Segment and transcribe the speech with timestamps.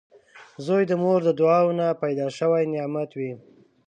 [0.65, 3.31] •زوی د مور د دعاوو نه پیدا شوي نعمت وي